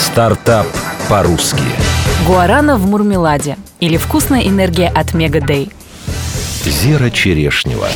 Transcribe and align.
Стартап 0.00 0.66
по-русски. 1.10 1.62
Гуарана 2.26 2.78
в 2.78 2.86
Мурмеладе 2.86 3.58
или 3.80 3.98
вкусная 3.98 4.48
энергия 4.48 4.88
от 4.88 5.12
Мега 5.12 5.42
Дэй. 5.42 5.70
Зера 6.64 7.10
Черешнева. 7.10 7.86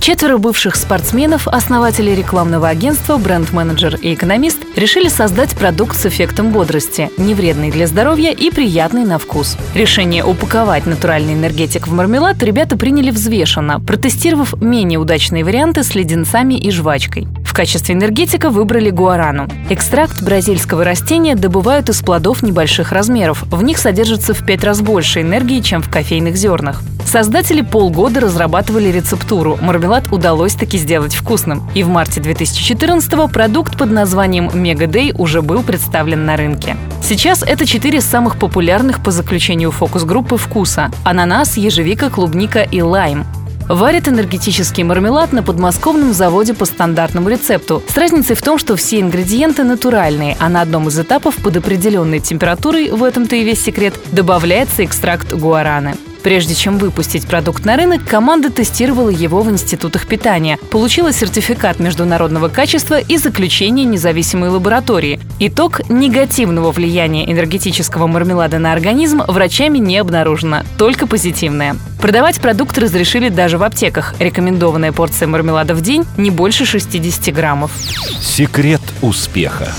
Четверо 0.00 0.38
бывших 0.38 0.74
спортсменов, 0.74 1.46
основатели 1.46 2.10
рекламного 2.10 2.68
агентства, 2.68 3.18
бренд-менеджер 3.18 3.94
и 4.02 4.14
экономист 4.14 4.58
решили 4.74 5.08
создать 5.08 5.50
продукт 5.52 5.96
с 5.96 6.06
эффектом 6.06 6.50
бодрости, 6.50 7.08
не 7.18 7.34
вредный 7.34 7.70
для 7.70 7.86
здоровья 7.86 8.32
и 8.32 8.50
приятный 8.50 9.04
на 9.04 9.20
вкус. 9.20 9.56
Решение 9.74 10.24
упаковать 10.24 10.86
натуральный 10.86 11.34
энергетик 11.34 11.86
в 11.86 11.92
мармелад 11.92 12.42
ребята 12.42 12.76
приняли 12.76 13.12
взвешенно, 13.12 13.78
протестировав 13.78 14.60
менее 14.60 14.98
удачные 14.98 15.44
варианты 15.44 15.84
с 15.84 15.94
леденцами 15.94 16.54
и 16.54 16.72
жвачкой. 16.72 17.28
В 17.52 17.54
качестве 17.54 17.94
энергетика 17.94 18.48
выбрали 18.48 18.88
гуарану. 18.88 19.46
Экстракт 19.68 20.22
бразильского 20.22 20.84
растения 20.84 21.34
добывают 21.34 21.90
из 21.90 22.00
плодов 22.00 22.42
небольших 22.42 22.92
размеров. 22.92 23.42
В 23.42 23.62
них 23.62 23.76
содержится 23.76 24.32
в 24.32 24.42
пять 24.42 24.64
раз 24.64 24.80
больше 24.80 25.20
энергии, 25.20 25.60
чем 25.60 25.82
в 25.82 25.90
кофейных 25.90 26.34
зернах. 26.34 26.82
Создатели 27.04 27.60
полгода 27.60 28.20
разрабатывали 28.20 28.88
рецептуру. 28.88 29.58
Мармелад 29.60 30.10
удалось 30.10 30.54
таки 30.54 30.78
сделать 30.78 31.14
вкусным. 31.14 31.68
И 31.74 31.82
в 31.82 31.90
марте 31.90 32.22
2014-го 32.22 33.28
продукт 33.28 33.76
под 33.76 33.90
названием 33.90 34.48
Мега 34.54 34.86
Дэй 34.86 35.12
уже 35.18 35.42
был 35.42 35.62
представлен 35.62 36.24
на 36.24 36.38
рынке. 36.38 36.74
Сейчас 37.02 37.42
это 37.42 37.66
четыре 37.66 38.00
самых 38.00 38.38
популярных 38.38 39.02
по 39.02 39.10
заключению 39.10 39.72
фокус-группы 39.72 40.38
вкуса– 40.38 40.90
ананас, 41.04 41.58
ежевика, 41.58 42.08
клубника 42.08 42.62
и 42.62 42.80
лайм. 42.80 43.26
Варят 43.68 44.08
энергетический 44.08 44.82
мармелад 44.82 45.32
на 45.32 45.42
подмосковном 45.42 46.12
заводе 46.12 46.54
по 46.54 46.64
стандартному 46.64 47.28
рецепту. 47.28 47.82
С 47.88 47.96
разницей 47.96 48.36
в 48.36 48.42
том, 48.42 48.58
что 48.58 48.76
все 48.76 49.00
ингредиенты 49.00 49.64
натуральные, 49.64 50.36
а 50.38 50.48
на 50.48 50.60
одном 50.62 50.88
из 50.88 50.98
этапов 50.98 51.36
под 51.36 51.56
определенной 51.56 52.20
температурой, 52.20 52.90
в 52.90 53.02
этом-то 53.02 53.36
и 53.36 53.44
весь 53.44 53.62
секрет, 53.62 53.94
добавляется 54.12 54.84
экстракт 54.84 55.32
гуараны. 55.32 55.96
Прежде 56.22 56.54
чем 56.54 56.78
выпустить 56.78 57.26
продукт 57.26 57.64
на 57.64 57.76
рынок, 57.76 58.04
команда 58.04 58.50
тестировала 58.50 59.08
его 59.08 59.42
в 59.42 59.50
институтах 59.50 60.06
питания, 60.06 60.58
получила 60.70 61.12
сертификат 61.12 61.80
международного 61.80 62.48
качества 62.48 63.00
и 63.00 63.16
заключение 63.16 63.84
независимой 63.84 64.48
лаборатории. 64.50 65.20
Итог 65.40 65.88
негативного 65.88 66.70
влияния 66.70 67.30
энергетического 67.30 68.06
мармелада 68.06 68.58
на 68.58 68.72
организм 68.72 69.22
врачами 69.26 69.78
не 69.78 69.98
обнаружено, 69.98 70.62
только 70.78 71.06
позитивное. 71.06 71.76
Продавать 72.00 72.40
продукт 72.40 72.78
разрешили 72.78 73.28
даже 73.28 73.58
в 73.58 73.62
аптеках. 73.62 74.14
Рекомендованная 74.18 74.92
порция 74.92 75.28
мармелада 75.28 75.74
в 75.74 75.80
день 75.80 76.04
не 76.16 76.30
больше 76.30 76.64
60 76.64 77.34
граммов. 77.34 77.72
Секрет 78.20 78.82
успеха. 79.02 79.72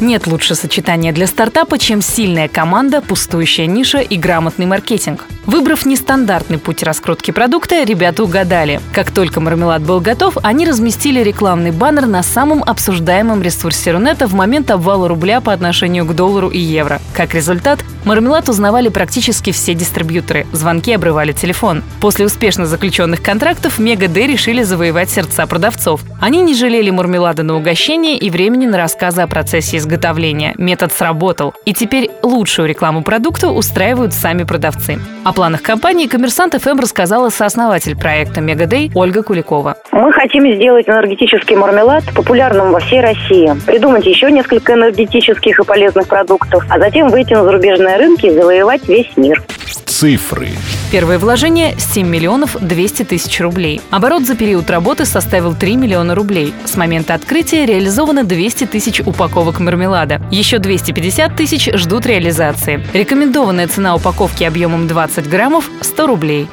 Нет 0.00 0.26
лучше 0.26 0.54
сочетания 0.54 1.12
для 1.12 1.26
стартапа, 1.26 1.78
чем 1.78 2.02
сильная 2.02 2.48
команда, 2.48 3.00
пустующая 3.00 3.66
ниша 3.66 3.98
и 3.98 4.18
грамотный 4.18 4.66
маркетинг. 4.66 5.24
Выбрав 5.46 5.86
нестандартный 5.86 6.58
путь 6.58 6.82
раскрутки 6.82 7.30
продукта, 7.30 7.82
ребята 7.82 8.22
угадали. 8.22 8.80
Как 8.92 9.10
только 9.10 9.40
мармелад 9.40 9.82
был 9.82 10.00
готов, 10.00 10.36
они 10.42 10.66
разместили 10.66 11.20
рекламный 11.20 11.70
баннер 11.70 12.06
на 12.06 12.22
самом 12.22 12.62
обсуждаемом 12.62 13.42
ресурсе 13.42 13.92
Рунета 13.92 14.26
в 14.26 14.34
момент 14.34 14.70
обвала 14.70 15.08
рубля 15.08 15.40
по 15.40 15.52
отношению 15.52 16.04
к 16.04 16.14
доллару 16.14 16.48
и 16.50 16.58
евро. 16.58 17.00
Как 17.14 17.32
результат, 17.32 17.82
мармелад 18.06 18.48
узнавали 18.48 18.88
практически 18.88 19.50
все 19.50 19.74
дистрибьюторы. 19.74 20.46
Звонки 20.52 20.92
обрывали 20.92 21.32
телефон. 21.32 21.82
После 22.00 22.24
успешно 22.24 22.64
заключенных 22.64 23.20
контрактов 23.20 23.78
Мега 23.78 24.08
Д 24.08 24.26
решили 24.26 24.62
завоевать 24.62 25.10
сердца 25.10 25.46
продавцов. 25.46 26.00
Они 26.20 26.40
не 26.40 26.54
жалели 26.54 26.90
мармелада 26.90 27.42
на 27.42 27.56
угощение 27.56 28.16
и 28.16 28.30
времени 28.30 28.66
на 28.66 28.78
рассказы 28.78 29.22
о 29.22 29.26
процессе 29.26 29.76
изготовления. 29.76 30.54
Метод 30.56 30.92
сработал. 30.92 31.52
И 31.64 31.74
теперь 31.74 32.10
лучшую 32.22 32.68
рекламу 32.68 33.02
продукта 33.02 33.50
устраивают 33.50 34.14
сами 34.14 34.44
продавцы. 34.44 34.98
О 35.24 35.32
планах 35.32 35.62
компании 35.62 36.06
«Коммерсант 36.06 36.54
ФМ» 36.54 36.78
рассказала 36.78 37.30
сооснователь 37.30 37.96
проекта 37.96 38.40
«Мегадей» 38.40 38.92
Ольга 38.94 39.24
Куликова. 39.24 39.76
Мы 39.90 40.12
хотим 40.12 40.46
сделать 40.54 40.88
энергетический 40.88 41.56
мармелад 41.56 42.04
популярным 42.14 42.70
во 42.70 42.78
всей 42.78 43.00
России. 43.00 43.52
Придумать 43.66 44.06
еще 44.06 44.30
несколько 44.30 44.74
энергетических 44.74 45.58
и 45.58 45.64
полезных 45.64 46.06
продуктов, 46.06 46.64
а 46.70 46.78
затем 46.78 47.08
выйти 47.08 47.34
на 47.34 47.42
зарубежные 47.42 47.95
рынки 47.96 48.26
и 48.26 48.34
завоевать 48.34 48.86
весь 48.88 49.16
мир. 49.16 49.42
Цифры. 49.86 50.50
Первое 50.92 51.18
вложение– 51.18 51.74
7 51.78 52.06
миллионов 52.06 52.56
200 52.60 53.04
тысяч 53.04 53.40
рублей. 53.40 53.80
Оборот 53.90 54.26
за 54.26 54.36
период 54.36 54.68
работы 54.68 55.04
составил 55.06 55.54
3 55.54 55.76
миллиона 55.76 56.14
рублей. 56.14 56.52
С 56.64 56.76
момента 56.76 57.14
открытия 57.14 57.64
реализовано 57.64 58.24
200 58.24 58.66
тысяч 58.66 59.00
упаковок 59.00 59.58
мармелада. 59.58 60.20
Еще 60.30 60.58
250 60.58 61.34
тысяч 61.34 61.70
ждут 61.72 62.04
реализации. 62.06 62.84
Рекомендованная 62.92 63.68
цена 63.68 63.94
упаковки 63.94 64.44
объемом 64.44 64.86
20 64.86 65.28
граммов– 65.30 65.70
100 65.80 66.06
рублей. 66.06 66.48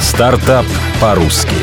Стартап 0.00 0.66
по-русски. 1.00 1.54